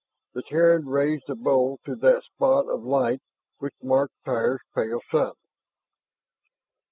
The 0.33 0.41
Terran 0.41 0.87
raised 0.87 1.25
the 1.27 1.35
bowl 1.35 1.79
to 1.85 1.95
that 1.97 2.23
spot 2.23 2.65
of 2.67 2.81
light 2.81 3.21
which 3.59 3.75
marked 3.83 4.15
Tyr's 4.25 4.61
pale 4.73 5.01
sun. 5.11 5.33